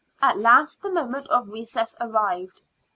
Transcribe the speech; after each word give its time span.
At 0.19 0.39
last 0.39 0.81
the 0.81 0.89
moment 0.89 1.27
of 1.27 1.49
recess 1.49 1.95
arrived. 2.01 2.63